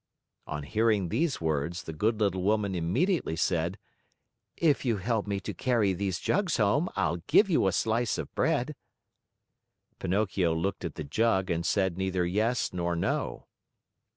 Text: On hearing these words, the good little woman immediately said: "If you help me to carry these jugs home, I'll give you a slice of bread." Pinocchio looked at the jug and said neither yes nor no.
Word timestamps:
On 0.47 0.63
hearing 0.63 1.09
these 1.09 1.39
words, 1.39 1.83
the 1.83 1.93
good 1.93 2.19
little 2.19 2.41
woman 2.41 2.73
immediately 2.73 3.35
said: 3.35 3.77
"If 4.57 4.83
you 4.83 4.97
help 4.97 5.27
me 5.27 5.39
to 5.41 5.53
carry 5.53 5.93
these 5.93 6.17
jugs 6.17 6.57
home, 6.57 6.89
I'll 6.95 7.17
give 7.27 7.51
you 7.51 7.67
a 7.67 7.71
slice 7.71 8.17
of 8.17 8.33
bread." 8.33 8.73
Pinocchio 9.99 10.55
looked 10.55 10.83
at 10.83 10.95
the 10.95 11.03
jug 11.03 11.51
and 11.51 11.63
said 11.63 11.99
neither 11.99 12.25
yes 12.25 12.73
nor 12.73 12.95
no. 12.95 13.45